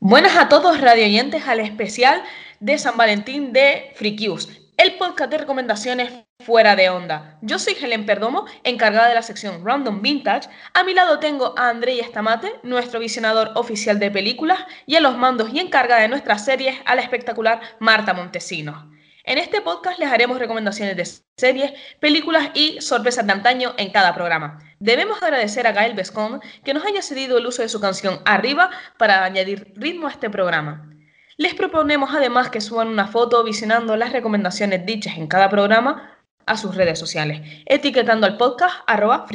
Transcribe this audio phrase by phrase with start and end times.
[0.00, 2.22] Buenas a todos, radio oyentes, al especial
[2.60, 6.12] de San Valentín de Frikius, el podcast de recomendaciones
[6.44, 7.38] fuera de onda.
[7.40, 10.50] Yo soy Helen Perdomo, encargada de la sección Random Vintage.
[10.74, 15.16] A mi lado tengo a Andrei Estamate, nuestro visionador oficial de películas, y a los
[15.16, 18.93] mandos y encargada de nuestras series, a la espectacular Marta Montesinos.
[19.26, 21.06] En este podcast les haremos recomendaciones de
[21.38, 24.58] series, películas y sorpresas de antaño en cada programa.
[24.80, 28.68] Debemos agradecer a Gael Bescon que nos haya cedido el uso de su canción Arriba
[28.98, 30.90] para añadir ritmo a este programa.
[31.38, 36.58] Les proponemos además que suban una foto visionando las recomendaciones dichas en cada programa a
[36.58, 39.26] sus redes sociales, etiquetando al podcast arroba.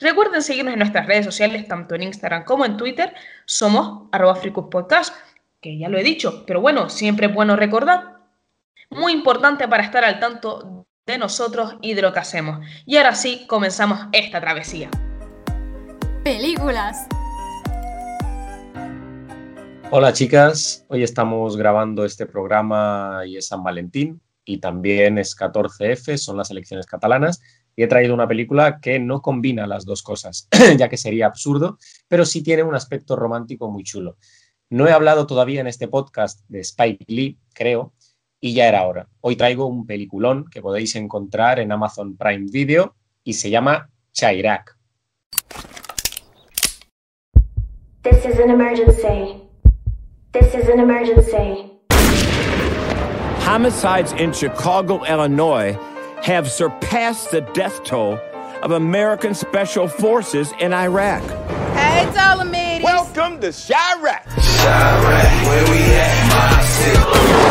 [0.00, 3.14] Recuerden seguirnos en nuestras redes sociales, tanto en Instagram como en Twitter.
[3.44, 4.36] Somos arroba
[5.60, 8.19] que ya lo he dicho, pero bueno, siempre es bueno recordar
[8.92, 12.66] muy importante para estar al tanto de nosotros y de lo que hacemos.
[12.86, 14.90] Y ahora sí, comenzamos esta travesía.
[16.24, 17.06] Películas.
[19.92, 26.16] Hola chicas, hoy estamos grabando este programa y es San Valentín y también es 14F,
[26.16, 27.40] son las elecciones catalanas
[27.74, 31.78] y he traído una película que no combina las dos cosas, ya que sería absurdo,
[32.08, 34.16] pero sí tiene un aspecto romántico muy chulo.
[34.68, 37.92] No he hablado todavía en este podcast de Spike Lee, creo,
[38.40, 39.06] y ya era hora.
[39.20, 44.76] Hoy traigo un peliculón que podéis encontrar en Amazon Prime Video y se llama Chirac.
[48.02, 49.42] This is an emergency.
[50.32, 51.66] This is an emergency.
[53.40, 55.76] Homicides in Chicago, Illinois
[56.22, 58.18] have surpassed the death toll
[58.62, 61.22] of American special forces in Iraq.
[61.74, 62.82] Hey, Ptolemies.
[62.82, 64.24] Welcome to Chirac.
[64.24, 67.49] Chirac, where we at,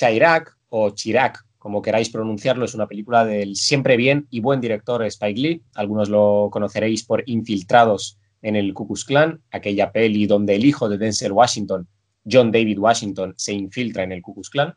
[0.00, 5.02] Chirac o Chirac, como queráis pronunciarlo, es una película del siempre bien y buen director
[5.04, 5.62] Spike Lee.
[5.74, 10.88] Algunos lo conoceréis por Infiltrados en el Ku Klux Klan, aquella peli donde el hijo
[10.88, 11.86] de Denzel Washington,
[12.24, 14.74] John David Washington, se infiltra en el Ku Klux Klan.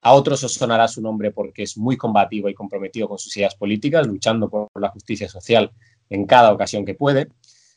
[0.00, 3.54] A otros os sonará su nombre porque es muy combativo y comprometido con sus ideas
[3.54, 5.72] políticas, luchando por la justicia social
[6.08, 7.28] en cada ocasión que puede.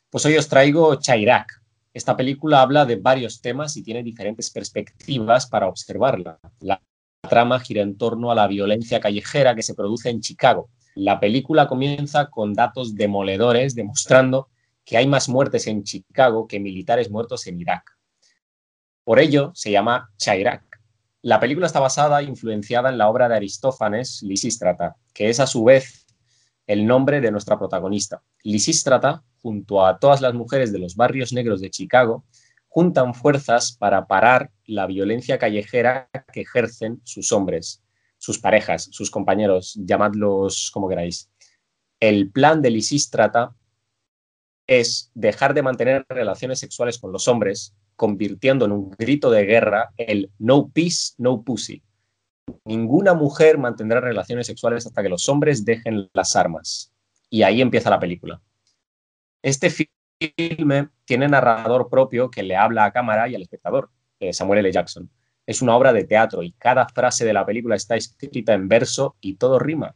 [0.09, 1.60] Pues hoy os traigo Chirac,
[1.93, 6.39] esta película habla de varios temas y tiene diferentes perspectivas para observarla.
[6.59, 6.81] La
[7.27, 10.69] trama gira en torno a la violencia callejera que se produce en Chicago.
[10.95, 14.49] La película comienza con datos demoledores demostrando
[14.85, 17.83] que hay más muertes en Chicago que militares muertos en Irak.
[19.03, 20.63] Por ello se llama Chirac.
[21.21, 25.47] La película está basada e influenciada en la obra de Aristófanes, Lisístrata, que es a
[25.47, 26.05] su vez
[26.67, 28.23] el nombre de nuestra protagonista.
[28.43, 32.25] Lisístrata junto a todas las mujeres de los barrios negros de Chicago,
[32.67, 37.83] juntan fuerzas para parar la violencia callejera que ejercen sus hombres,
[38.17, 41.29] sus parejas, sus compañeros, llamadlos como queráis.
[41.99, 43.53] El plan de Lisístrata
[44.67, 49.91] es dejar de mantener relaciones sexuales con los hombres, convirtiendo en un grito de guerra
[49.97, 51.83] el no peace, no pussy.
[52.63, 56.93] Ninguna mujer mantendrá relaciones sexuales hasta que los hombres dejen las armas.
[57.29, 58.41] Y ahí empieza la película.
[59.41, 63.89] Este filme tiene narrador propio que le habla a cámara y al espectador,
[64.31, 64.71] Samuel L.
[64.71, 65.09] Jackson.
[65.45, 69.15] Es una obra de teatro y cada frase de la película está escrita en verso
[69.19, 69.95] y todo rima.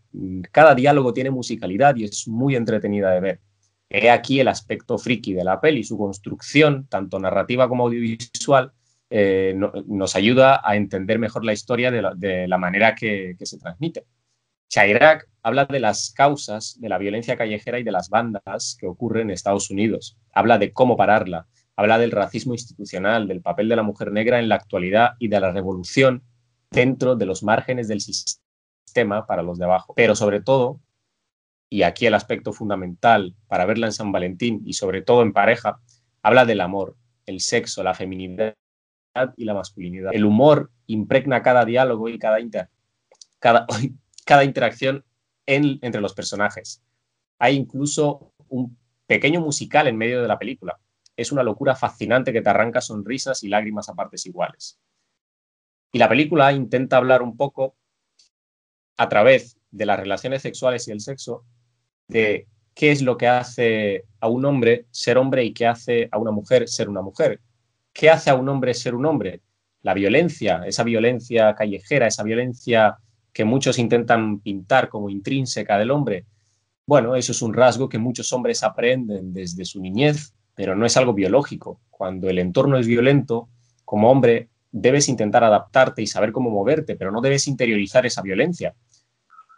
[0.51, 3.41] Cada diálogo tiene musicalidad y es muy entretenida de ver.
[3.87, 8.73] He aquí el aspecto friki de la peli, su construcción, tanto narrativa como audiovisual,
[9.11, 9.55] eh,
[9.85, 14.05] nos ayuda a entender mejor la historia de la, manera que se transmite.
[14.67, 19.27] Chirac habla de las causas de la violencia callejera y de las bandas que ocurren
[19.27, 20.17] en Estados Unidos.
[20.33, 21.47] Habla de cómo pararla.
[21.75, 25.39] Habla del racismo institucional, del papel de la mujer negra en la actualidad y de
[25.39, 26.23] la revolución
[26.71, 29.93] dentro de los márgenes del sistema para los de abajo.
[29.95, 30.79] Pero sobre todo,
[31.69, 35.79] y aquí el aspecto fundamental para verla en San Valentín y sobre todo en pareja,
[36.21, 38.55] habla del amor, el sexo, la feminidad
[39.35, 40.13] y la masculinidad.
[40.13, 42.69] El humor impregna cada diálogo y cada, inter,
[43.39, 43.67] cada,
[44.25, 45.05] cada interacción
[45.45, 46.83] entre los personajes.
[47.39, 50.79] Hay incluso un pequeño musical en medio de la película.
[51.15, 54.79] Es una locura fascinante que te arranca sonrisas y lágrimas a partes iguales.
[55.91, 57.75] Y la película intenta hablar un poco
[58.97, 61.45] a través de las relaciones sexuales y el sexo
[62.07, 66.17] de qué es lo que hace a un hombre ser hombre y qué hace a
[66.17, 67.41] una mujer ser una mujer.
[67.93, 69.41] ¿Qué hace a un hombre ser un hombre?
[69.83, 72.97] La violencia, esa violencia callejera, esa violencia
[73.35, 76.25] que muchos intentan pintar como intrínseca del hombre,
[76.87, 80.95] bueno, eso es un rasgo que muchos hombres aprenden desde su niñez, pero no es
[80.95, 81.81] algo biológico.
[81.89, 83.49] Cuando el entorno es violento,
[83.83, 88.73] como hombre debes intentar adaptarte y saber cómo moverte, pero no debes interiorizar esa violencia.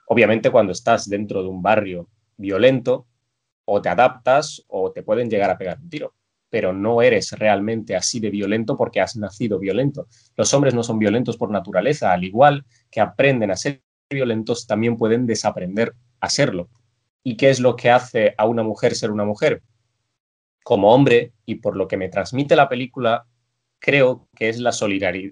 [0.08, 3.06] Obviamente cuando estás dentro de un barrio violento,
[3.64, 6.16] o te adaptas o te pueden llegar a pegar un tiro,
[6.50, 10.08] pero no eres realmente así de violento porque has nacido violento.
[10.36, 14.98] Los hombres no son violentos por naturaleza, al igual que aprenden a ser violentos, también
[14.98, 16.70] pueden desaprender a serlo.
[17.24, 19.62] ¿Y qué es lo que hace a una mujer ser una mujer?
[20.64, 23.26] Como hombre, y por lo que me transmite la película,
[23.80, 24.72] creo que es la,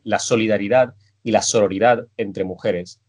[0.04, 3.02] la solidaridad y la sororidad entre mujeres.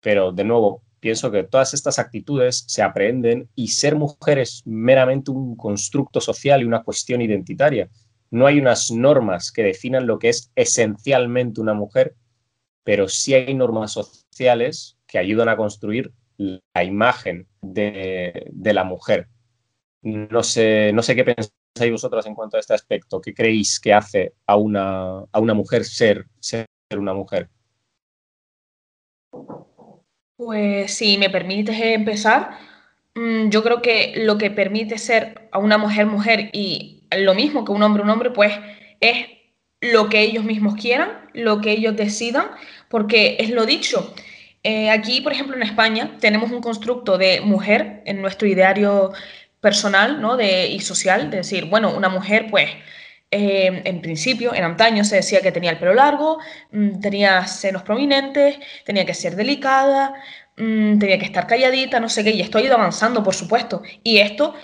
[0.00, 5.30] Pero, de nuevo, pienso que todas estas actitudes se aprenden y ser mujer es meramente
[5.30, 7.90] un constructo social y una cuestión identitaria.
[8.30, 12.14] No hay unas normas que definan lo que es esencialmente una mujer,
[12.84, 19.28] pero sí hay normas sociales que ayudan a construir la imagen de, la mujer.
[20.00, 23.20] No sé, no sé qué pensáis vosotras en cuanto a este aspecto.
[23.20, 26.66] ¿Qué creéis que hace a una, a una mujer ser, ser
[26.96, 27.50] una mujer?
[30.36, 32.58] Pues si me permites empezar,
[33.14, 37.64] mm, yo creo que lo que permite ser a una mujer mujer y lo mismo
[37.64, 38.52] que un hombre un hombre, pues
[39.00, 39.28] es
[39.80, 42.46] lo que ellos mismos quieran, lo que ellos decidan,
[42.88, 44.14] porque es lo dicho.
[44.64, 49.12] Eh, aquí, por ejemplo, en España tenemos un constructo de mujer en nuestro ideario
[49.60, 50.36] personal ¿no?
[50.36, 52.70] de, y social, de decir, bueno, una mujer pues
[53.36, 56.38] eh, en principio, en antaño se decía que tenía el pelo largo,
[56.70, 60.14] mm, tenía senos prominentes, tenía que ser delicada,
[60.56, 63.82] mm, tenía que estar calladita, no sé qué, y esto ha ido avanzando, por supuesto.
[64.04, 64.54] Y esto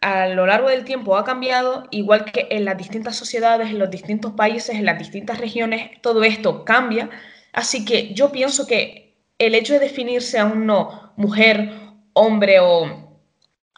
[0.00, 3.90] a lo largo del tiempo ha cambiado, igual que en las distintas sociedades, en los
[3.90, 7.10] distintos países, en las distintas regiones, todo esto cambia.
[7.52, 11.72] Así que yo pienso que el hecho de definirse aún no mujer,
[12.12, 13.20] hombre o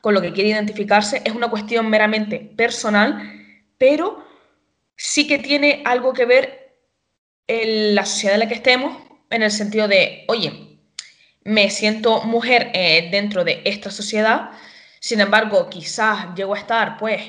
[0.03, 3.23] con lo que quiere identificarse es una cuestión meramente personal,
[3.79, 4.24] pero
[4.97, 6.79] sí que tiene algo que ver
[7.47, 8.97] en la sociedad en la que estemos,
[9.31, 10.79] en el sentido de, oye,
[11.45, 14.51] me siento mujer eh, dentro de esta sociedad,
[15.01, 17.21] sin embargo, quizás llego a estar, pues,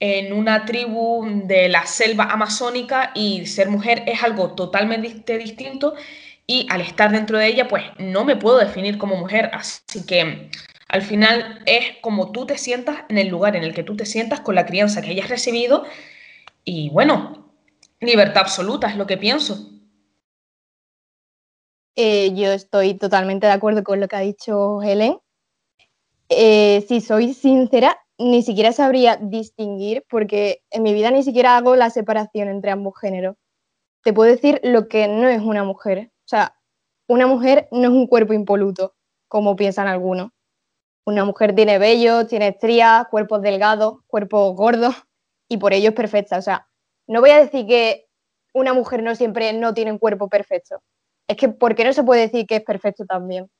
[0.00, 5.94] en una tribu de la selva amazónica y ser mujer es algo totalmente distinto
[6.46, 9.50] y al estar dentro de ella, pues no me puedo definir como mujer.
[9.52, 10.50] Así que
[10.88, 14.06] al final es como tú te sientas en el lugar en el que tú te
[14.06, 15.84] sientas con la crianza que hayas recibido
[16.64, 17.52] y bueno,
[18.00, 19.68] libertad absoluta es lo que pienso.
[21.96, 25.18] Eh, yo estoy totalmente de acuerdo con lo que ha dicho Helen.
[26.28, 31.76] Eh, si soy sincera, ni siquiera sabría distinguir porque en mi vida ni siquiera hago
[31.76, 33.36] la separación entre ambos géneros.
[34.02, 36.10] Te puedo decir lo que no es una mujer.
[36.24, 36.56] O sea,
[37.08, 38.94] una mujer no es un cuerpo impoluto,
[39.28, 40.30] como piensan algunos.
[41.04, 44.94] Una mujer tiene vello, tiene estrías, cuerpos delgados, cuerpos gordos
[45.50, 46.38] y por ello es perfecta.
[46.38, 46.66] O sea,
[47.06, 48.06] no voy a decir que
[48.54, 50.80] una mujer no siempre no tiene un cuerpo perfecto.
[51.28, 53.50] Es que, ¿por qué no se puede decir que es perfecto también?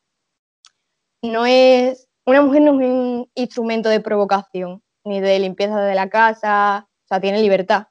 [1.22, 2.08] No es.
[2.26, 7.06] Una mujer no es un instrumento de provocación, ni de limpieza de la casa, o
[7.08, 7.88] sea, tiene libertad.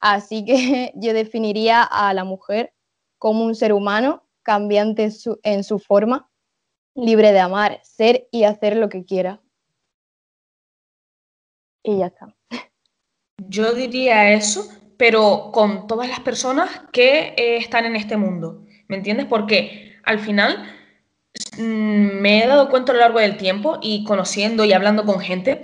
[0.00, 2.74] Así que yo definiría a la mujer
[3.18, 5.08] como un ser humano cambiante
[5.44, 6.28] en su forma,
[6.94, 9.40] libre de amar, ser y hacer lo que quiera.
[11.84, 12.34] Y ya está.
[13.48, 18.96] Yo diría eso, pero con todas las personas que eh, están en este mundo, ¿me
[18.96, 19.26] entiendes?
[19.26, 20.64] Porque al final
[21.58, 25.20] mm, me he dado cuenta a lo largo del tiempo y conociendo y hablando con
[25.20, 25.62] gente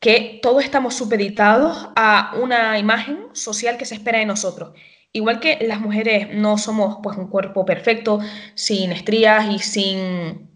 [0.00, 4.72] que todos estamos supeditados a una imagen social que se espera de nosotros.
[5.12, 8.20] Igual que las mujeres no somos pues un cuerpo perfecto,
[8.54, 10.50] sin estrías y sin,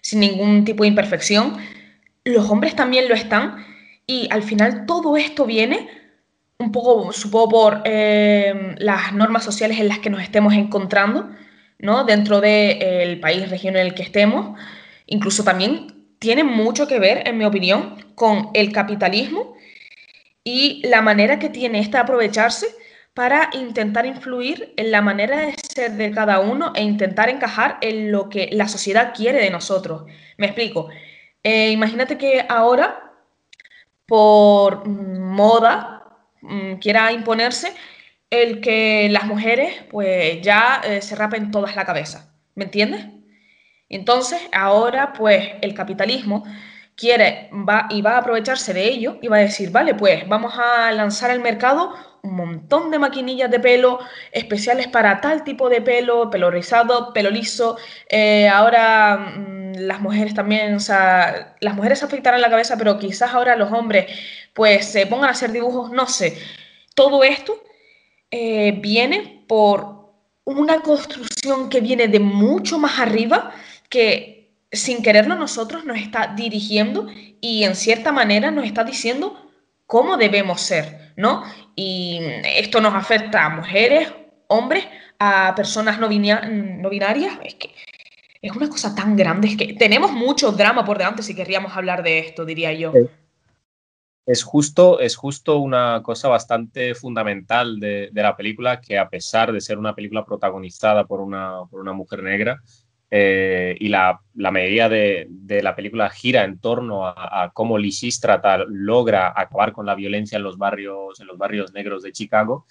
[0.00, 1.56] sin ningún tipo de imperfección,
[2.24, 3.71] los hombres también lo están
[4.06, 5.88] y al final todo esto viene
[6.58, 11.30] un poco, supongo, por eh, las normas sociales en las que nos estemos encontrando,
[11.78, 12.04] ¿no?
[12.04, 14.58] Dentro del país, región en el que estemos.
[15.06, 19.54] Incluso también tiene mucho que ver, en mi opinión, con el capitalismo
[20.44, 22.66] y la manera que tiene esta aprovecharse
[23.14, 28.10] para intentar influir en la manera de ser de cada uno e intentar encajar en
[28.10, 30.04] lo que la sociedad quiere de nosotros.
[30.38, 30.88] Me explico.
[31.42, 33.11] Eh, imagínate que ahora
[34.12, 36.04] por moda
[36.42, 37.72] mm, quiera imponerse
[38.28, 43.06] el que las mujeres pues ya eh, se rapen todas la cabeza, ¿me entiendes?
[43.88, 46.44] Entonces ahora pues el capitalismo
[47.02, 50.54] quiere va, y va a aprovecharse de ello y va a decir, vale, pues vamos
[50.56, 51.92] a lanzar al mercado
[52.22, 53.98] un montón de maquinillas de pelo
[54.30, 57.76] especiales para tal tipo de pelo, pelo rizado, pelo liso.
[58.08, 63.00] Eh, ahora mm, las mujeres también, o sea, las mujeres se afectarán la cabeza, pero
[63.00, 64.06] quizás ahora los hombres
[64.54, 66.38] pues se pongan a hacer dibujos, no sé.
[66.94, 67.60] Todo esto
[68.30, 70.12] eh, viene por
[70.44, 73.52] una construcción que viene de mucho más arriba,
[73.88, 74.31] que
[74.72, 77.06] sin quererlo nosotros nos está dirigiendo
[77.40, 79.38] y en cierta manera nos está diciendo
[79.86, 81.44] cómo debemos ser, ¿no?
[81.76, 82.20] Y
[82.56, 84.12] esto nos afecta a mujeres,
[84.48, 84.84] hombres,
[85.18, 87.38] a personas no, no binarias.
[87.44, 87.74] Es que
[88.40, 92.02] es una cosa tan grande, es que tenemos mucho drama por delante si querríamos hablar
[92.02, 92.92] de esto, diría yo.
[94.24, 99.60] Es justo, es justo una cosa bastante fundamental de, la película, que a pesar de
[99.60, 102.62] ser una película protagonizada por una, por una mujer negra,
[103.14, 108.64] eh, y la, la medida de, de, la película gira en torno a, cómo Lysistrata
[108.66, 112.64] logra acabar con la violencia en los barrios, en los barrios negros de Chicago,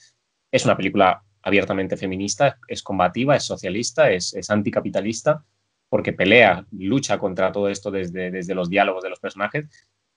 [0.52, 5.46] es una película abiertamente feminista, es combativa, es socialista, es, es anticapitalista,
[5.90, 9.68] porque pelea, lucha contra todo esto desde, desde los diálogos de los personajes,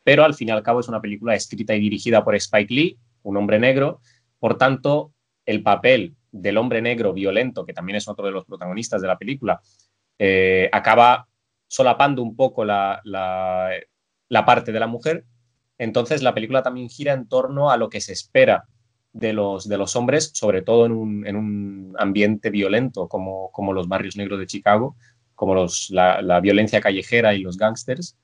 [0.02, 2.98] pero al fin y al cabo es una película escrita y dirigida por Spike Lee,
[3.24, 4.00] un hombre negro,
[4.38, 5.12] por tanto,
[5.44, 9.18] el papel del hombre negro violento, que también es otro de los protagonistas de la
[9.18, 9.60] película,
[10.18, 11.28] eh, acaba
[11.66, 13.00] solapando un poco la,
[14.46, 15.24] parte de la mujer.
[15.78, 18.64] Entonces la película también gira en torno a lo que se espera
[19.12, 24.16] de los, de los hombres, sobre todo en un, ambiente violento como, como, los barrios
[24.16, 24.96] negros de Chicago,
[25.34, 28.16] como los, la, la, violencia callejera y los gángsters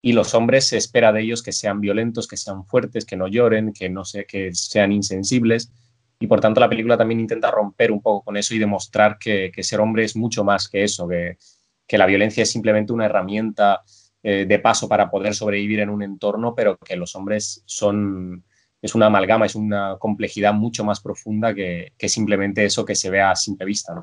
[0.00, 3.26] y los hombres se espera de ellos que sean violentos, que sean fuertes, que no
[3.26, 5.72] lloren, que, no que sean insensibles.
[6.20, 9.52] Y por tanto la película también intenta romper un poco con eso y demostrar que,
[9.60, 11.38] ser hombre es mucho más que eso, que,
[11.86, 13.82] que la violencia es simplemente una herramienta
[14.22, 18.44] eh, de paso para poder sobrevivir en un entorno, pero que los hombres son,
[18.82, 23.10] es una amalgama, es una complejidad mucho más profunda que, que simplemente eso que se
[23.10, 23.94] vea a simple vista.
[23.94, 24.02] ¿no?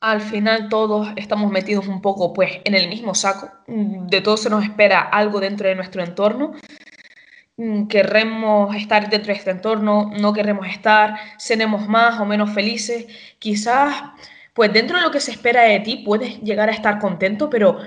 [0.00, 4.50] al final todos estamos metidos un poco pues en el mismo saco, de todo se
[4.50, 6.52] nos espera algo dentro de nuestro entorno,
[7.88, 13.06] querremos estar dentro de este entorno, no queremos estar, seremos más o menos felices,
[13.38, 13.94] quizás
[14.54, 17.78] pues dentro de lo que se espera de ti puedes llegar a estar contento, pero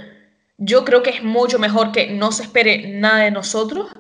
[0.57, 3.91] yo creo que es mucho mejor que no se espere nada de nosotros,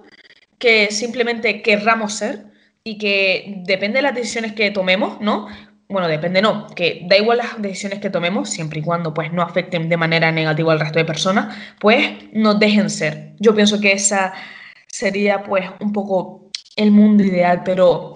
[0.59, 2.45] que simplemente querramos ser
[2.83, 5.47] y que depende de las decisiones que tomemos, ¿no?
[5.89, 9.43] bueno, depende, no, que da igual las decisiones que tomemos, siempre y cuando pues no
[9.43, 13.33] afecten de manera negativa al resto de personas, pues nos dejen ser.
[13.39, 14.33] Yo pienso que esa
[14.93, 18.15] sería pues un poco el mundo ideal, pero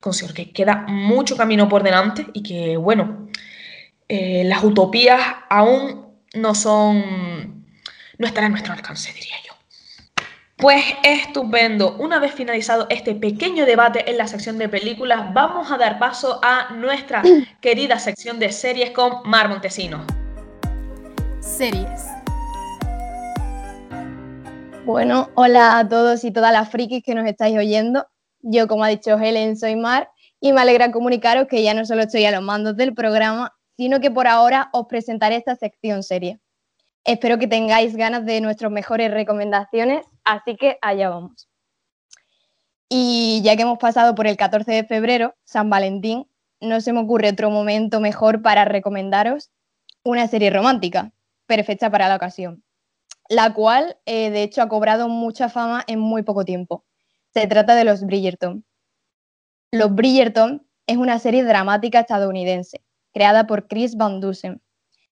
[0.00, 3.28] considero que queda mucho camino por delante y que, bueno,
[4.08, 7.64] eh, las utopías aún no son,
[8.18, 9.52] no están a nuestro alcance, diría yo.
[10.56, 11.96] Pues estupendo.
[11.98, 16.40] Una vez finalizado este pequeño debate en la sección de películas, vamos a dar paso
[16.42, 17.22] a nuestra
[17.60, 20.04] querida sección de series con Mar Montesino.
[21.38, 22.15] Series.
[24.86, 28.06] Bueno, hola a todos y todas las frikis que nos estáis oyendo.
[28.40, 30.08] Yo, como ha dicho Helen, soy Mar
[30.40, 33.98] y me alegra comunicaros que ya no solo estoy a los mandos del programa, sino
[33.98, 36.38] que por ahora os presentaré esta sección serie.
[37.04, 41.48] Espero que tengáis ganas de nuestras mejores recomendaciones Así que allá vamos.
[42.88, 47.00] Y ya que hemos pasado por el 14 de febrero, San Valentín, no se me
[47.00, 49.50] ocurre otro momento mejor para recomendaros
[50.04, 51.10] una serie romántica,
[51.46, 52.62] perfecta para la ocasión,
[53.28, 56.84] la cual eh, de hecho ha cobrado mucha fama en muy poco tiempo.
[57.32, 58.64] Se trata de Los Bridgerton.
[59.72, 64.62] Los Bridgerton es una serie dramática estadounidense, creada por Chris Van Dusen,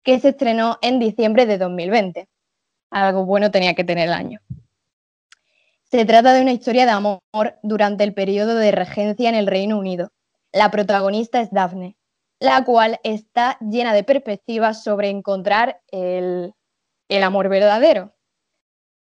[0.04, 2.28] que se estrenó en diciembre de 2020.
[2.92, 4.40] Algo bueno tenía que tener el año.
[5.92, 7.22] Se trata de una historia de amor
[7.64, 10.12] durante el periodo de regencia en el Reino Unido.
[10.52, 11.96] La protagonista es Daphne,
[12.40, 16.54] la cual está llena de perspectivas sobre encontrar el,
[17.24, 18.14] amor verdadero.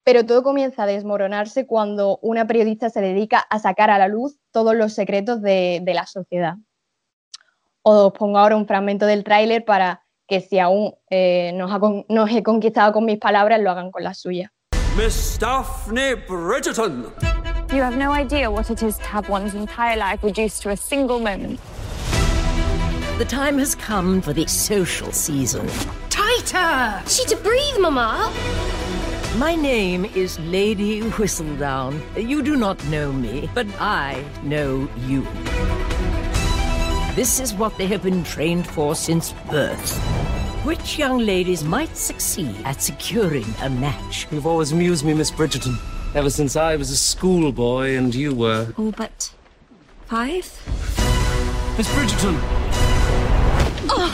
[0.03, 4.39] Pero todo comienza a desmoronarse cuando una periodista se dedica a sacar a la luz
[4.51, 6.56] todos los secretos de, la sociedad.
[7.84, 12.94] Os pongo ahora un fragmento del tráiler para que si aún eh, nos he conquistado
[12.94, 14.51] con mis palabras, lo hagan con las suyas.
[14.98, 17.13] Miss Daphne Bridgerton.
[17.72, 20.77] You have no idea what it is to have one's entire life reduced to a
[20.77, 21.60] single moment.
[23.20, 25.68] The time has come for the social season.
[26.19, 27.01] Tighter!
[27.07, 28.29] She to breathe, Mama!
[29.38, 32.01] My name is Lady Whistledown.
[32.17, 35.25] You do not know me, but I know you.
[37.15, 39.97] This is what they have been trained for since birth.
[40.65, 44.27] Which young ladies might succeed at securing a match?
[44.29, 45.77] You've always amused me, Miss Bridgerton.
[46.15, 48.73] Ever since I was a schoolboy and you were.
[48.77, 49.31] Oh, but.
[50.07, 50.43] five?
[51.77, 52.38] Miss Bridgerton!
[53.89, 54.11] Oh,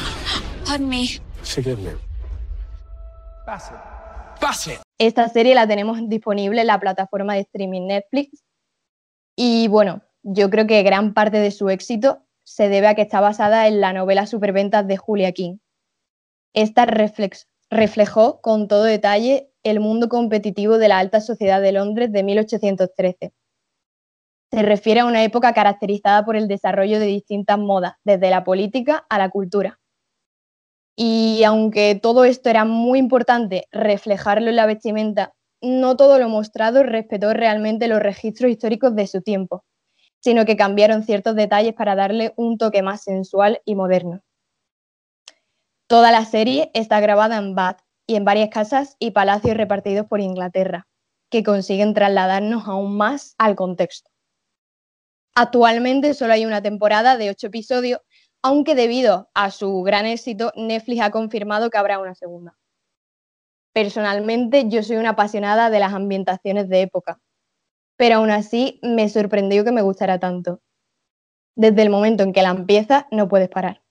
[0.66, 1.20] pardon me.
[3.46, 3.78] Bassett.
[4.42, 4.82] Bassett.
[4.98, 8.44] Esta serie la tenemos disponible en la plataforma de streaming Netflix.
[9.38, 13.22] Y bueno, yo creo que gran parte de su éxito se debe a que está
[13.22, 15.58] basada en la novela Superventas de Julia King.
[16.54, 16.86] Esta
[17.70, 23.34] reflejó con todo detalle el mundo competitivo de la alta sociedad de Londres de 1813.
[24.52, 29.06] Se refiere a una época caracterizada por el desarrollo de distintas modas, desde la política
[29.10, 29.80] a la cultura.
[30.96, 36.84] Y aunque todo esto era muy importante reflejarlo en la vestimenta, no todo lo mostrado
[36.84, 39.64] respetó realmente los registros históricos de su tiempo,
[40.20, 44.22] sino que cambiaron ciertos detalles para darle un toque más sensual y moderno.
[45.88, 50.20] Toda la serie está grabada en Bath y en varias casas y palacios repartidos por
[50.20, 50.88] Inglaterra,
[51.30, 54.10] que consiguen trasladarnos aún más al contexto.
[55.36, 58.00] Actualmente solo hay una temporada de ocho episodios,
[58.46, 62.56] aunque debido a su gran éxito, Netflix ha confirmado que habrá una segunda.
[63.74, 67.20] Personalmente, yo soy una apasionada de las ambientaciones de época,
[67.98, 70.62] pero aún así me sorprendió que me gustara tanto.
[71.56, 73.82] Desde el momento en que la empiezas, no puedes parar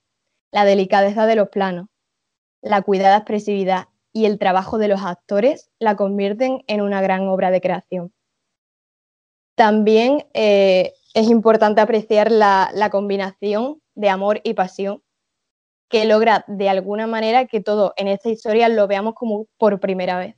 [0.53, 1.89] la delicadeza de los planos,
[2.61, 7.51] la cuidada expresividad y el trabajo de los actores la convierten en una gran obra
[7.51, 8.13] de creación.
[9.55, 15.01] También eh, es importante apreciar la, la combinación de amor y pasión
[15.89, 20.17] que logra de alguna manera que todo en esta historia lo veamos como por primera
[20.17, 20.35] vez.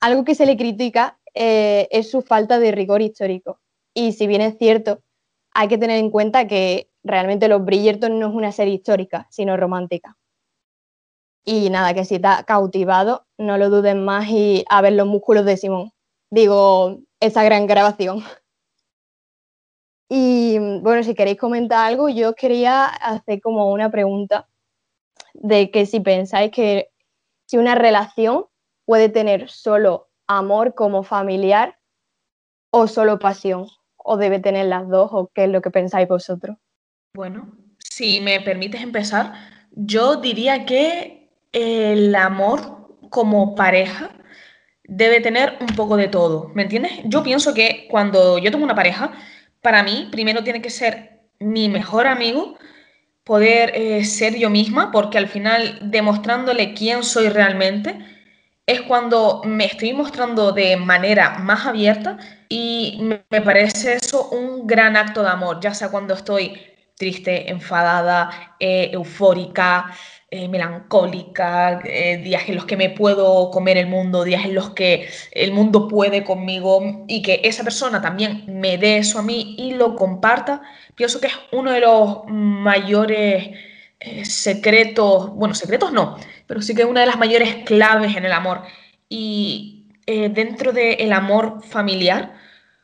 [0.00, 3.60] Algo que se le critica eh, es su falta de rigor histórico.
[3.94, 5.02] Y si bien es cierto,
[5.52, 9.56] hay que tener en cuenta que realmente Los Bridgerton no es una serie histórica, sino
[9.56, 10.16] romántica.
[11.44, 15.44] Y nada, que si está cautivado, no lo duden más y a ver los músculos
[15.44, 15.92] de Simón.
[16.30, 18.22] Digo, esa gran grabación.
[20.08, 24.48] Y bueno, si queréis comentar algo, yo quería hacer como una pregunta
[25.34, 26.90] de que si pensáis que
[27.46, 28.46] si una relación
[28.84, 31.78] puede tener solo amor como familiar
[32.70, 36.56] o solo pasión, o debe tener las dos, o qué es lo que pensáis vosotros.
[37.14, 39.32] Bueno, si me permites empezar,
[39.72, 44.10] yo diría que el amor como pareja
[44.84, 46.92] debe tener un poco de todo, ¿me entiendes?
[47.04, 49.12] Yo pienso que cuando yo tengo una pareja,
[49.66, 52.56] para mí primero tiene que ser mi mejor amigo,
[53.24, 57.98] poder eh, ser yo misma, porque al final demostrándole quién soy realmente,
[58.64, 62.16] es cuando me estoy mostrando de manera más abierta
[62.48, 66.56] y me parece eso un gran acto de amor, ya sea cuando estoy
[66.94, 69.90] triste, enfadada, eh, eufórica,
[70.30, 74.70] eh, melancólica, eh, días en los que me puedo comer el mundo, días en los
[74.70, 79.54] que el mundo puede conmigo y que esa persona también me dé eso a mí
[79.58, 80.62] y lo comparta,
[80.94, 83.50] pienso que es uno de los mayores
[84.24, 88.32] secretos, bueno, secretos no, pero sí que es una de las mayores claves en el
[88.32, 88.62] amor.
[89.08, 92.34] Y dentro del amor familiar,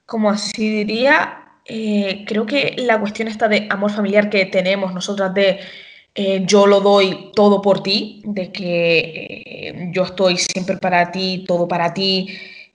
[0.06, 5.32] como así diría, eh, creo que la cuestión esta de amor familiar que tenemos nosotras
[5.32, 5.60] de
[6.14, 11.44] eh, yo lo doy todo por ti, de que eh, yo estoy siempre para ti,
[11.46, 12.28] todo para ti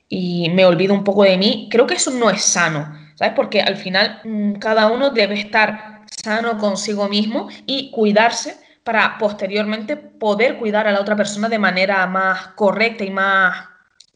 [0.10, 3.34] y me olvido un poco de mí, creo que eso no es sano, ¿sabes?
[3.36, 9.98] Porque al final mm, cada uno debe estar sano consigo mismo y cuidarse para posteriormente
[9.98, 13.68] poder cuidar a la otra persona de manera más correcta y más,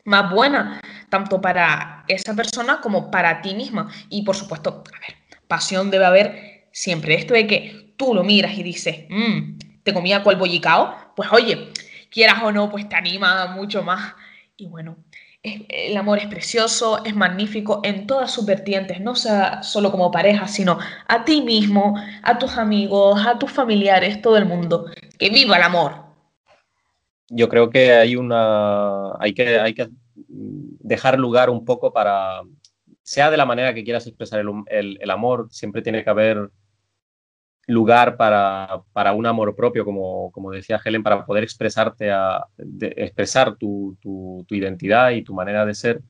[0.06, 0.82] más buena
[1.12, 3.92] tanto para esa persona como para ti misma.
[4.10, 7.16] Y por supuesto, a ver, pasión debe haber siempre.
[7.16, 11.70] Esto de que tú lo miras y dices, mmm, te comía cual bollicao, pues oye,
[12.10, 14.16] quieras o no, pues te anima mucho más.
[14.58, 14.98] Y bueno,
[15.44, 20.48] el amor es precioso, es magnífico en todas sus vertientes, no sea solo como pareja,
[20.48, 24.88] sino a ti mismo, a tus amigos, a tus familiares, todo el mundo.
[25.20, 25.94] Que viva el amor.
[27.30, 29.90] Yo creo que hay una hay que hay que
[30.28, 32.42] dejar lugar un poco para,
[33.04, 36.50] sea de la manera que quieras expresar el, amor, siempre tiene que haber
[37.68, 42.46] lugar para, un amor propio, como, como, decía Helen, para poder expresarte a,
[42.82, 43.98] expresar tu,
[44.50, 46.02] identidad y tu manera de ser,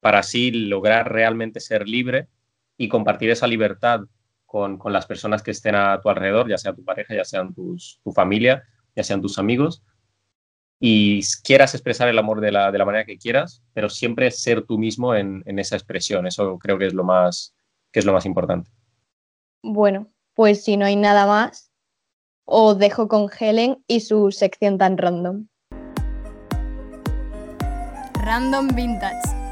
[0.00, 2.28] para así lograr realmente ser libre
[2.76, 4.00] y compartir esa libertad
[4.46, 8.00] con, las personas que estén a tu alrededor, ya sea tu pareja, ya sean tus,
[8.04, 9.82] tu familia, ya sean tus amigos,
[10.78, 14.66] y quieras expresar el amor de la, de la manera que quieras, pero siempre ser
[14.66, 16.26] tú mismo en, en, esa expresión.
[16.26, 17.54] Eso creo que es lo más,
[17.90, 18.70] que es lo más importante.
[19.62, 21.70] Bueno, pues si no hay nada más,
[22.44, 25.46] os dejo con Helen y su sección tan random.
[28.22, 29.44] Random Vintage.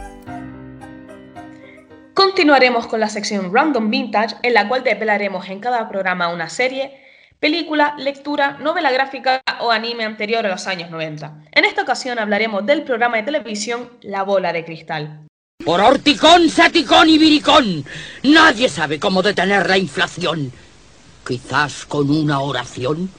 [2.15, 7.01] Continuaremos con la sección Random Vintage, en la cual desvelaremos en cada programa una serie,
[7.39, 11.45] película, lectura, novela gráfica o anime anterior a los años 90.
[11.53, 15.27] En esta ocasión hablaremos del programa de televisión La Bola de Cristal.
[15.65, 17.85] Por horticón, saticón y viricón,
[18.23, 20.53] nadie sabe cómo detener la inflación.
[21.27, 23.11] Quizás con una oración,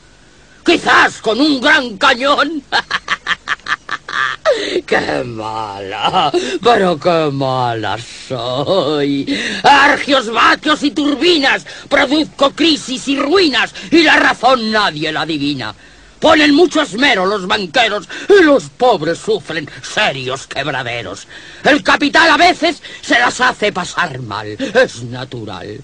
[0.66, 2.62] quizás con un gran cañón.
[4.86, 6.32] ¡Qué mala!
[6.62, 9.26] ¡Pero qué mala soy!
[9.64, 15.74] Argios, vatios y turbinas, produzco crisis y ruinas, y la razón nadie la adivina.
[16.20, 21.28] Ponen mucho esmero los banqueros y los pobres sufren serios quebraderos.
[21.64, 25.82] El capital a veces se las hace pasar mal, es natural.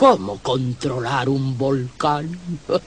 [0.00, 2.26] ¿Cómo controlar un volcán?
[2.66, 2.80] ¡Subiré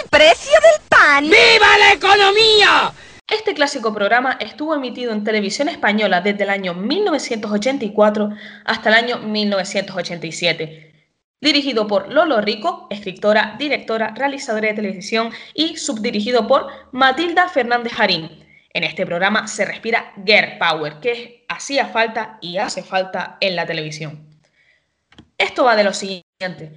[0.00, 1.24] el precio del pan!
[1.24, 2.94] ¡Viva la economía!
[3.28, 8.30] Este clásico programa estuvo emitido en televisión española desde el año 1984
[8.64, 10.92] hasta el año 1987
[11.42, 18.41] dirigido por Lolo Rico, escritora, directora, realizadora de televisión y subdirigido por Matilda Fernández Jarín.
[18.74, 23.66] En este programa se respira Girl Power, que hacía falta y hace falta en la
[23.66, 24.26] televisión.
[25.36, 26.72] Esto va de lo siguiente.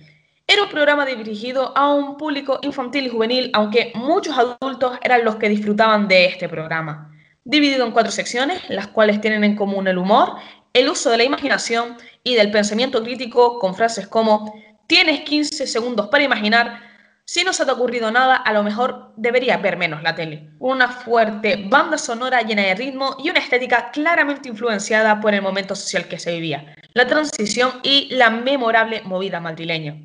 [0.47, 5.37] Era un programa dirigido a un público infantil y juvenil, aunque muchos adultos eran los
[5.37, 7.11] que disfrutaban de este programa.
[7.43, 10.35] Dividido en cuatro secciones, las cuales tienen en común el humor,
[10.73, 14.53] el uso de la imaginación y del pensamiento crítico con frases como
[14.87, 16.81] tienes 15 segundos para imaginar,
[17.25, 20.51] si no se te ha ocurrido nada, a lo mejor deberías ver menos la tele.
[20.59, 25.75] Una fuerte banda sonora llena de ritmo y una estética claramente influenciada por el momento
[25.75, 29.97] social que se vivía, la transición y la memorable movida madrileña.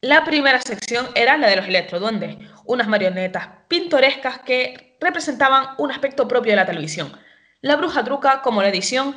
[0.00, 6.28] La primera sección era la de los electroduendes, unas marionetas pintorescas que representaban un aspecto
[6.28, 7.12] propio de la televisión.
[7.60, 9.16] La bruja truca como la edición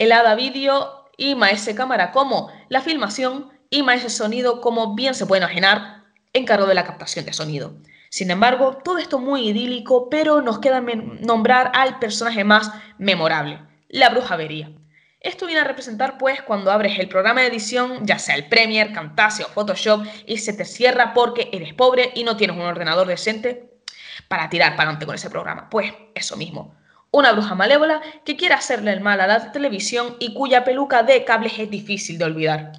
[0.00, 5.26] el ADA vídeo y Maese cámara como la filmación y Maese sonido como bien se
[5.26, 5.99] puede imaginar,
[6.32, 7.74] encargo de la captación de sonido.
[8.08, 14.08] Sin embargo, todo esto muy idílico, pero nos queda nombrar al personaje más memorable, la
[14.08, 14.70] bruja vería.
[15.20, 18.92] Esto viene a representar pues cuando abres el programa de edición, ya sea el Premiere,
[18.92, 23.06] Camtasia o Photoshop, y se te cierra porque eres pobre y no tienes un ordenador
[23.06, 23.70] decente
[24.28, 25.68] para tirar para adelante con ese programa.
[25.68, 26.74] Pues eso mismo
[27.12, 31.24] una bruja malévola que quiere hacerle el mal a la televisión y cuya peluca de
[31.24, 32.72] cables es difícil de olvidar.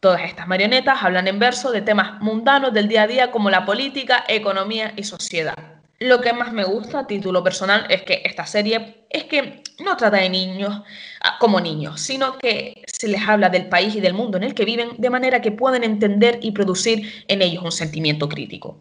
[0.00, 3.64] Todas estas marionetas hablan en verso de temas mundanos del día a día como la
[3.64, 5.56] política, economía y sociedad.
[5.98, 9.96] Lo que más me gusta a título personal es que esta serie es que no
[9.96, 10.82] trata de niños
[11.20, 14.54] ah, como niños, sino que se les habla del país y del mundo en el
[14.54, 18.78] que viven de manera que pueden entender y producir en ellos un sentimiento crítico.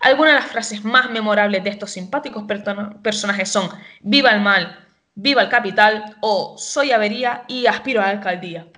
[0.00, 2.44] Algunas de las frases más memorables de estos simpáticos
[3.02, 3.68] personajes son
[4.02, 4.78] viva el mal,
[5.16, 8.68] viva el capital o soy avería y aspiro a alcaldía.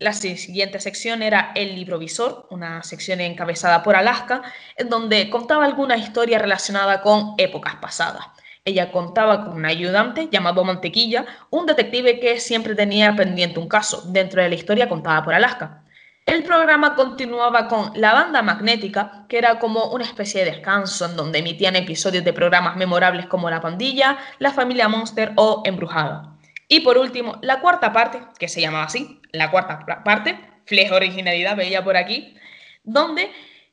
[0.00, 4.42] La siguiente sección era El libro visor, una sección encabezada por Alaska,
[4.76, 8.26] en donde contaba alguna historia relacionada con épocas pasadas.
[8.64, 14.02] Ella contaba con un ayudante llamado Mantequilla, un detective que siempre tenía pendiente un caso
[14.06, 15.84] dentro de la historia contada por Alaska.
[16.26, 21.16] El programa continuaba con La Banda Magnética, que era como una especie de descanso en
[21.16, 26.33] donde emitían episodios de programas memorables como La Pandilla, La Familia Monster o Embrujada.
[26.68, 31.56] Y por último, la cuarta parte, que se llamaba así, la cuarta parte, Flex Originalidad,
[31.56, 32.36] veía por aquí,
[32.82, 33.30] donde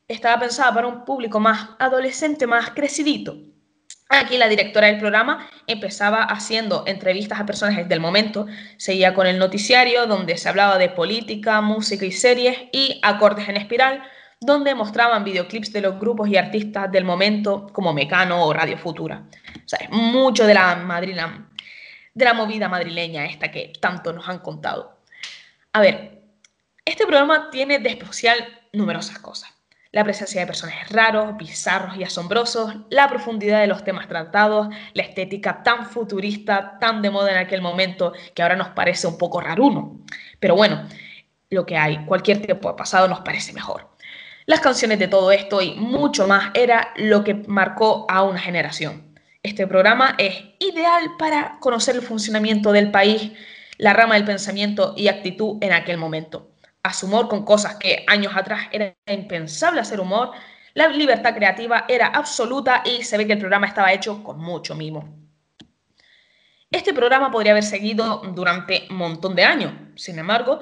[0.08, 3.36] estaba pensada para un público más adolescente, más crecidito,
[4.12, 9.38] Aquí la directora del programa empezaba haciendo entrevistas a personajes del momento, seguía con el
[9.38, 14.02] noticiario donde se hablaba de política, música y series y acordes en espiral,
[14.38, 19.22] donde mostraban videoclips de los grupos y artistas del momento como Mecano o Radio Futura.
[19.64, 21.46] O sea, mucho de la,
[22.14, 24.98] de la movida madrileña esta que tanto nos han contado.
[25.72, 26.22] A ver,
[26.84, 28.36] este programa tiene de especial
[28.72, 29.52] numerosas cosas
[29.92, 35.02] la presencia de personajes raros, bizarros y asombrosos, la profundidad de los temas tratados, la
[35.02, 39.40] estética tan futurista, tan de moda en aquel momento, que ahora nos parece un poco
[39.40, 40.00] raruno.
[40.40, 40.88] Pero bueno,
[41.50, 43.90] lo que hay, cualquier tiempo pasado nos parece mejor.
[44.46, 49.11] Las canciones de todo esto y mucho más era lo que marcó a una generación.
[49.42, 53.32] Este programa es ideal para conocer el funcionamiento del país,
[53.78, 56.52] la rama del pensamiento y actitud en aquel momento
[56.92, 60.32] su humor con cosas que años atrás era impensable hacer humor,
[60.74, 64.74] la libertad creativa era absoluta y se ve que el programa estaba hecho con mucho
[64.74, 65.16] mimo.
[66.70, 70.60] Este programa podría haber seguido durante un montón de años, sin embargo,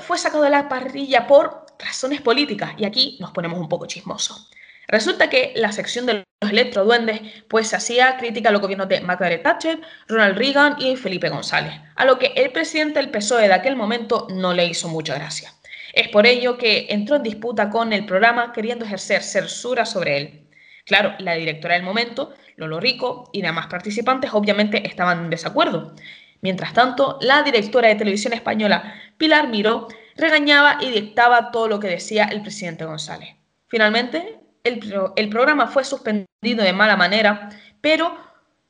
[0.00, 4.50] fue sacado de la parrilla por razones políticas y aquí nos ponemos un poco chismosos.
[4.88, 9.42] Resulta que la sección de los electroduendes pues hacía crítica a los gobiernos de Margaret
[9.42, 13.76] Thatcher, Ronald Reagan y Felipe González, a lo que el presidente del PSOE de aquel
[13.76, 15.52] momento no le hizo mucha gracia.
[15.92, 20.48] Es por ello que entró en disputa con el programa queriendo ejercer censura sobre él.
[20.84, 25.94] Claro, la directora del momento Lolo Rico y demás participantes obviamente estaban en desacuerdo.
[26.40, 31.88] Mientras tanto, la directora de televisión española, Pilar Miró, regañaba y dictaba todo lo que
[31.88, 33.30] decía el presidente González.
[33.66, 34.80] Finalmente, el,
[35.16, 37.50] el programa fue suspendido de mala manera,
[37.80, 38.16] pero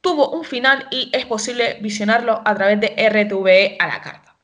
[0.00, 4.36] tuvo un final y es posible visionarlo a través de RTVE a la carta.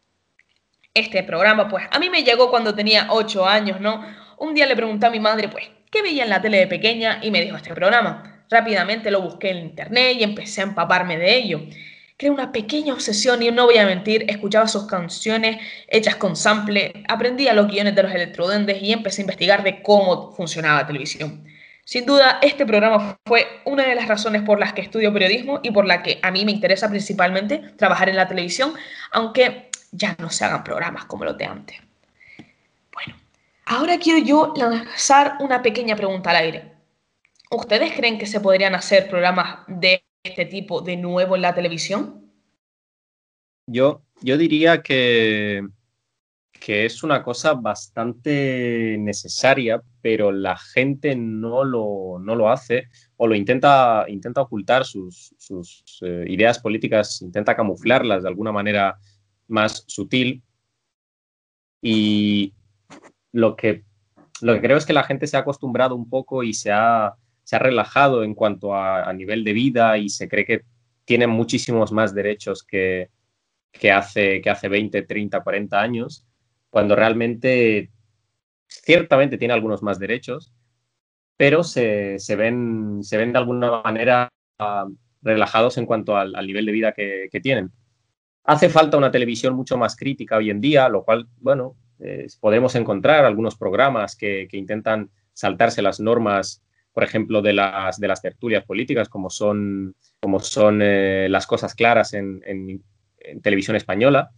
[0.94, 4.04] Este programa, pues, a mí me llegó cuando tenía 8 años, ¿no?
[4.38, 7.18] Un día le pregunté a mi madre, pues, ¿qué veía en la tele de pequeña?
[7.22, 8.44] Y me dijo este programa.
[8.48, 11.60] Rápidamente lo busqué en internet y empecé a empaparme de ello.
[12.20, 15.56] Creé una pequeña obsesión y no voy a mentir, escuchaba sus canciones
[15.88, 20.30] hechas con sample, aprendí los guiones de los electrodendes y empecé a investigar de cómo
[20.32, 21.46] funcionaba la televisión.
[21.82, 25.70] Sin duda, este programa fue una de las razones por las que estudio periodismo y
[25.70, 28.74] por la que a mí me interesa principalmente trabajar en la televisión,
[29.12, 31.78] aunque ya no se hagan programas como los de antes.
[32.92, 33.18] Bueno,
[33.64, 36.72] ahora quiero yo lanzar una pequeña pregunta al aire.
[37.50, 42.30] ¿Ustedes creen que se podrían hacer programas de este tipo de nuevo en la televisión?
[43.66, 45.62] Yo, yo diría que,
[46.52, 53.26] que es una cosa bastante necesaria, pero la gente no lo, no lo hace o
[53.26, 58.98] lo intenta, intenta ocultar sus, sus eh, ideas políticas, intenta camuflarlas de alguna manera
[59.48, 60.42] más sutil.
[61.82, 62.52] Y
[63.32, 63.84] lo que,
[64.42, 67.14] lo que creo es que la gente se ha acostumbrado un poco y se ha,
[67.44, 70.62] se ha relajado en cuanto a, nivel de vida y se cree que
[71.04, 73.10] tienen muchísimos más derechos que,
[73.72, 76.26] que, hace, que hace 20, 30, 40 años
[76.70, 77.90] cuando realmente
[78.68, 80.52] ciertamente tiene algunos más derechos,
[81.36, 84.28] pero se, se ven, se ven de alguna manera
[84.60, 87.72] uh, relajados en cuanto al, nivel de vida que, que, tienen.
[88.44, 92.74] Hace falta una televisión mucho más crítica hoy en día, lo cual, bueno, eh, podemos
[92.76, 98.22] encontrar algunos programas que, que, intentan saltarse las normas, por ejemplo, de las, de las
[98.22, 102.40] tertulias políticas, como son, como son eh, las cosas claras en,
[103.42, 104.30] televisión española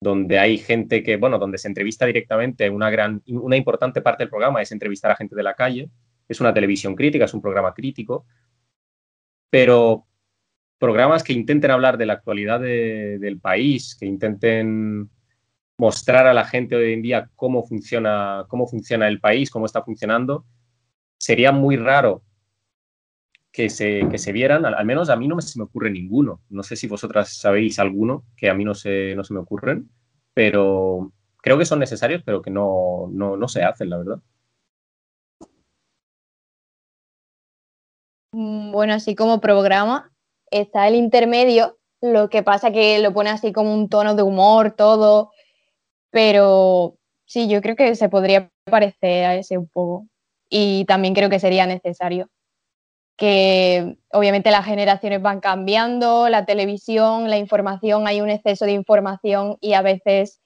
[0.00, 4.30] donde hay gente que, bueno, donde se entrevista directamente, una, gran, una importante parte del
[4.30, 5.88] programa es entrevistar a gente de la calle,
[6.28, 8.26] es una televisión crítica, es un programa crítico,
[9.48, 10.06] pero
[10.78, 15.08] programas que intenten hablar de la actualidad de, del país, que intenten
[15.78, 19.82] mostrar a la gente hoy en día cómo funciona, cómo funciona el país, cómo está
[19.82, 20.44] funcionando,
[21.26, 22.22] sería muy raro
[23.50, 26.40] que se, que se vieran, al, menos a mí no me, se me ocurre ninguno.
[26.50, 29.90] No sé si vosotras sabéis alguno que a mí no se, no se me ocurren,
[30.34, 34.18] pero creo que son necesarios, pero que no, no, no se hacen, la verdad.
[38.30, 40.12] Mm, Bueno, así como programa
[40.52, 44.76] está el intermedio, lo que pasa que lo pone así como un tono de humor
[44.76, 45.32] todo,
[46.10, 50.06] pero sí, yo creo que se podría parecer a ese un poco
[50.48, 52.28] y también creo que sería necesario
[53.16, 59.56] que obviamente las generaciones van cambiando, la televisión, la información, hay un exceso de información
[59.60, 60.40] y a veces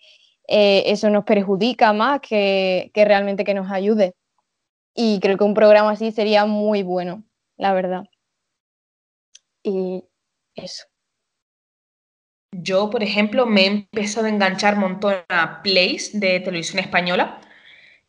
[0.46, 4.14] eh, eso nos perjudica más que, que, realmente que nos ayude.
[4.94, 7.24] Y creo que un programa así sería muy bueno,
[7.56, 8.04] la verdad.
[9.62, 10.04] Y
[10.54, 10.84] eso.
[12.52, 17.40] Yo, por ejemplo, me he empezado a enganchar un montón a Place de televisión española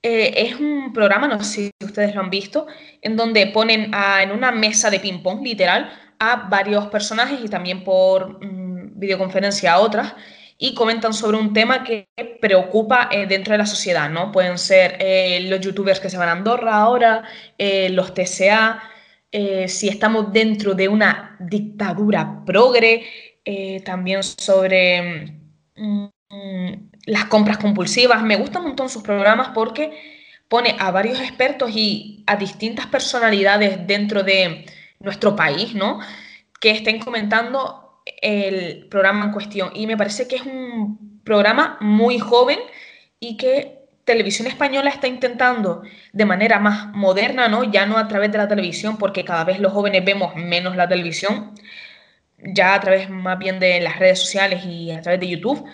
[0.04, 2.66] eh, es un programa, no sé si ustedes lo han visto,
[3.02, 8.44] en donde ponen en una mesa de ping-pong, literal, a varios personajes y también por
[8.44, 10.14] mmm, videoconferencia a otras
[10.58, 12.08] y comentan sobre un tema que
[12.40, 14.32] preocupa eh, dentro de la sociedad, ¿no?
[14.32, 17.24] Pueden ser eh, los youtubers que se van a Andorra ahora,
[17.90, 18.82] los TCA,
[19.68, 23.06] si estamos dentro de una dictadura progre,
[23.84, 25.40] también sobre...
[25.76, 28.24] Mmm, las compras compulsivas.
[28.24, 29.92] Me gustan un montón sus programas porque
[30.48, 34.66] pone a varios expertos y a distintas personalidades dentro de
[35.00, 36.00] nuestro país, ¿no?
[36.62, 39.72] Que estén comentando el programa en cuestión.
[39.76, 42.60] Y me parece que es un programa muy joven
[43.20, 45.82] y que Televisión Española está intentando
[46.14, 47.66] de manera más moderna, ¿no?
[47.66, 50.88] Ya no a través de la televisión, porque cada vez los jóvenes vemos menos la
[50.88, 51.56] televisión,
[52.38, 55.68] ya a través más bien de las redes sociales y a través de YouTube,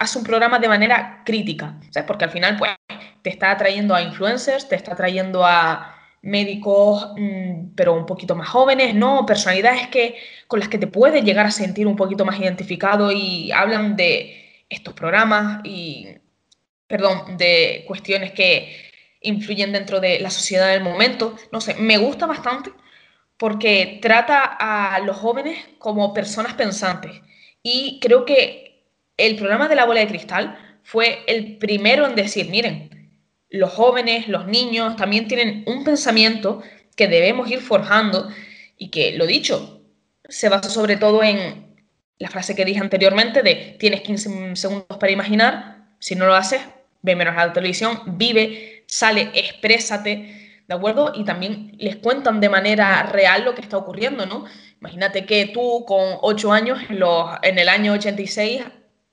[0.00, 2.06] haz un programa de manera crítica, ¿sabes?
[2.06, 2.72] Porque al final, pues,
[3.22, 8.48] te está atrayendo a influencers, te está atrayendo a médicos, mmm, pero un poquito más
[8.48, 9.26] jóvenes, ¿no?
[9.26, 10.16] Personalidades que,
[10.48, 14.64] con las que te puedes llegar a sentir un poquito más identificado y hablan de
[14.70, 16.08] estos programas y,
[16.86, 21.36] perdón, de cuestiones que influyen dentro de la sociedad del momento.
[21.52, 22.70] No sé, me gusta bastante
[23.36, 27.20] porque trata a los jóvenes como personas pensantes
[27.62, 28.69] y creo que
[29.26, 33.10] el programa de la bola de cristal fue el primero en decir, miren,
[33.50, 36.62] los jóvenes, los niños también tienen un pensamiento
[36.96, 38.28] que debemos ir forjando
[38.78, 39.82] y que, lo dicho,
[40.28, 41.74] se basa sobre todo en
[42.18, 46.60] la frase que dije anteriormente de tienes 15 segundos para imaginar, si no lo haces,
[47.02, 51.12] ve menos a la televisión, vive, sale, exprésate, ¿de acuerdo?
[51.14, 54.44] Y también les cuentan de manera real lo que está ocurriendo, ¿no?
[54.80, 56.78] Imagínate que tú con 8 años,
[57.42, 58.62] en, el año 86,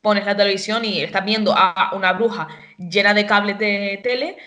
[0.07, 4.37] pones la televisión y estás viendo a una bruja llena de cables de tele,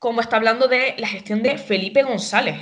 [0.00, 2.56] como está hablando de la gestión de Felipe González.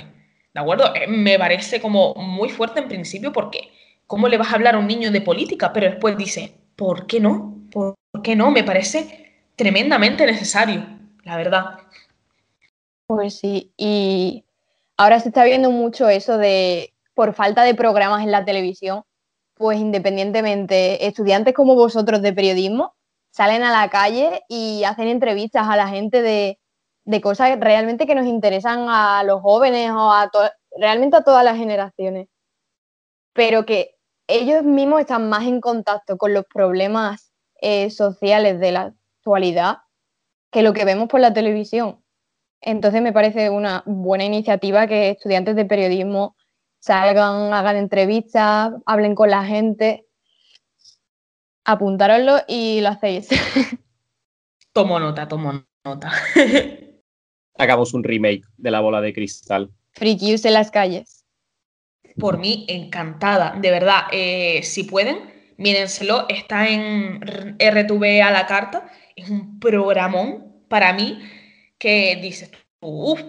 [0.53, 0.93] ¿De acuerdo?
[0.93, 3.71] Eh, me parece como muy fuerte en principio porque
[4.05, 5.73] ¿cómo le vas a hablar a un niño de política?
[5.73, 7.57] Pero después dice, ¿por qué no?
[7.71, 8.51] ¿Por qué no?
[8.51, 10.85] Me parece tremendamente necesario,
[11.23, 11.79] la verdad.
[13.07, 14.43] Pues sí, y
[14.97, 19.01] ahora se está viendo mucho eso de, por falta de programas en la televisión,
[19.55, 22.95] pues independientemente, estudiantes como vosotros de periodismo
[23.31, 26.59] salen a la calle y hacen entrevistas a la gente de,
[27.21, 30.29] cosas realmente que nos interesan a los jóvenes o a
[30.77, 32.27] realmente a todas las generaciones.
[33.33, 33.95] Pero que
[34.27, 39.77] ellos mismos están más en contacto con los problemas eh, sociales de la actualidad
[40.51, 42.01] que lo que vemos por la televisión.
[42.61, 46.35] Entonces me parece una buena iniciativa que estudiantes de periodismo
[46.85, 50.05] salgan, hagan entrevistas, hablen con la gente.
[51.65, 53.29] Apuntároslo y lo hacéis.
[54.73, 56.11] Tomo nota, tomo nota.
[57.57, 59.71] Hagamos un remake de la bola de cristal.
[59.93, 61.25] Free en las calles.
[62.19, 63.55] Por mí, encantada.
[63.59, 66.25] De verdad, eh, si pueden, mírenselo.
[66.27, 67.21] Está en
[67.57, 68.91] RTV a la carta.
[69.15, 71.19] Es un programón para mí
[71.77, 73.21] que dices, uff,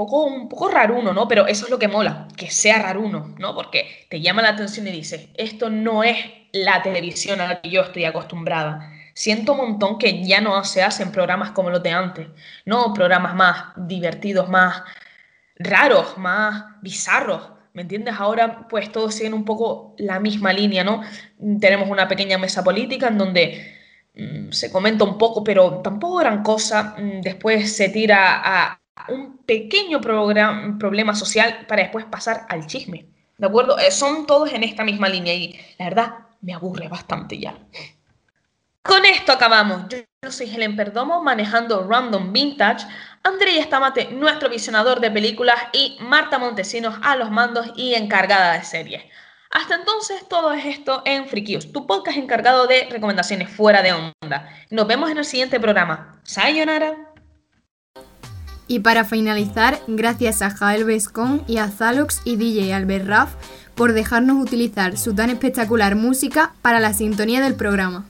[0.00, 1.28] poco, un poco raruno, ¿no?
[1.28, 3.54] Pero eso es lo que mola, que sea raruno, ¿no?
[3.54, 6.16] Porque te llama la atención y dices, esto no es
[6.52, 8.90] la televisión a la que yo estoy acostumbrada.
[9.12, 12.28] Siento un montón que ya no se hacen programas como los de antes,
[12.64, 12.94] ¿no?
[12.94, 14.82] Programas más divertidos, más
[15.56, 17.50] raros, más bizarros.
[17.74, 18.14] ¿Me entiendes?
[18.18, 21.02] Ahora pues todos siguen un poco la misma línea, ¿no?
[21.60, 23.76] Tenemos una pequeña mesa política en donde
[24.14, 26.94] mm, se comenta un poco, pero tampoco gran cosa.
[26.98, 28.79] Mm, después se tira a,
[29.10, 33.06] un pequeño problema social para después pasar al chisme.
[33.38, 33.78] ¿De acuerdo?
[33.78, 37.54] Eh, son todos en esta misma línea y la verdad me aburre bastante ya.
[38.82, 39.82] Con esto acabamos.
[39.88, 42.86] Yo soy Helen Perdomo manejando Random Vintage,
[43.22, 48.64] Andrea Estamate, nuestro visionador de películas y Marta Montesinos a los mandos y encargada de
[48.64, 49.02] series.
[49.50, 54.48] Hasta entonces, todo es esto en Frikios, tu podcast encargado de recomendaciones fuera de onda.
[54.70, 56.20] Nos vemos en el siguiente programa.
[56.22, 57.09] Sayonara.
[58.70, 63.30] Y para finalizar, gracias a Jael Bescon y a Zalox y DJ Albert Raff
[63.74, 68.06] por dejarnos utilizar su tan espectacular música para la sintonía del programa.